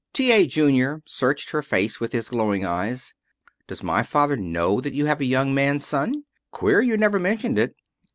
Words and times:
T. 0.13 0.31
A. 0.31 0.47
Junior 0.47 1.03
searched 1.05 1.51
her 1.51 1.61
face 1.61 1.99
with 1.99 2.11
his 2.11 2.29
glowing 2.29 2.65
eyes. 2.65 3.13
"Does 3.67 3.83
my 3.83 4.01
father 4.01 4.35
know 4.35 4.81
that 4.81 4.95
you 4.95 5.05
have 5.05 5.21
a 5.21 5.25
young 5.25 5.53
man 5.53 5.79
son? 5.79 6.23
Queer 6.49 6.81
you 6.81 6.97
never 6.97 7.19
mentioned 7.19 7.59
it. 7.59 7.75